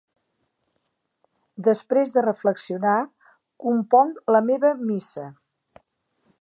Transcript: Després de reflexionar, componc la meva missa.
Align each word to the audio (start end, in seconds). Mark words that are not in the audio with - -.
Després 1.67 2.15
de 2.15 2.23
reflexionar, 2.27 2.95
componc 3.67 4.35
la 4.37 4.45
meva 4.51 4.73
missa. 4.91 5.31